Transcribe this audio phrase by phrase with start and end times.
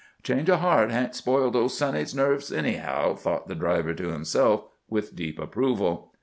[0.23, 5.15] "Change o' heart hain't spoiled old Sonny's nerve, anyhow," thought the driver to himself, with
[5.15, 6.11] deep approval.